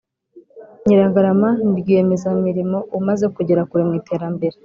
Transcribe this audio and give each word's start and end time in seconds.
Nyirangarama 0.85 1.49
nirwiyemeza 1.69 2.27
mirimo 2.45 2.77
umaze 2.97 3.25
kugera 3.35 3.61
kure 3.69 3.83
mwiterambere 3.89 4.55